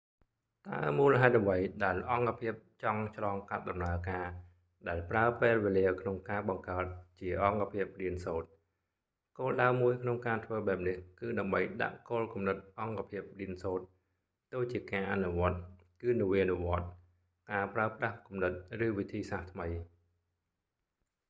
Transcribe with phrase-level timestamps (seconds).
[0.69, 2.53] តើមូលហេតុអ្វីដែលអង្គភាព
[2.83, 4.27] ចង់ឆ្លងកាត់ដំណើរការ
[4.87, 6.85] ដែលប្រើពេលវេលាក្នុងការបង្កើត
[7.21, 8.49] ជាអង្គភាពរៀនសូត្រ?
[9.37, 13.85] គោលដៅមួយក្នុងការធ្វើបែបនេះគឺ ដើម្បីដាក់គោលគំនិតអង្គភាពរៀនសូត្រ
[14.53, 15.57] ទៅជាការអនុវត្ដ
[16.01, 16.89] គឺនវានុវត្ដន៍
[17.51, 18.53] ការប្រើប្រាស់គំនិត
[18.85, 19.67] ឬវិធីសាស្រ្ដថ្មី។